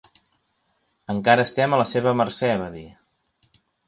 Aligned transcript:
"Encara 1.13 1.45
estem 1.49 1.75
a 1.75 1.79
la 1.81 1.85
seva 1.89 2.13
mercè," 2.21 2.49
va 2.63 2.71
dir. 2.77 2.87